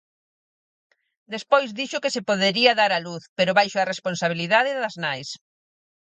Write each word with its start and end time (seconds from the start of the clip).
Despois 1.33 1.69
dixo 1.79 2.01
que 2.03 2.13
se 2.15 2.25
podería 2.29 2.77
dar 2.81 2.91
a 2.93 3.03
luz 3.07 3.23
pero 3.37 3.55
baixo 3.59 3.77
a 3.79 3.89
responsabilidade 3.93 4.71
das 4.81 4.95
nais. 5.03 5.29